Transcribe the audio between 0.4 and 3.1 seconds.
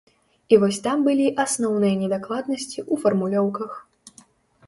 І вось там былі асноўныя недакладнасці ў